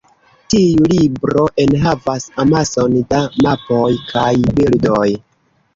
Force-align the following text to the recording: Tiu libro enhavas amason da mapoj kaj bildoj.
Tiu 0.53 0.87
libro 0.93 1.43
enhavas 1.65 2.25
amason 2.45 2.97
da 3.13 3.21
mapoj 3.47 3.95
kaj 4.11 4.29
bildoj. 4.59 5.09